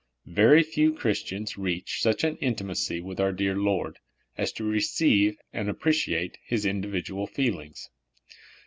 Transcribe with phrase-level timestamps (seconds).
[0.33, 3.99] Very few Christians reach such an intimacy with our dear Lord
[4.35, 7.87] as to receive and appreciate His individ ual feelings.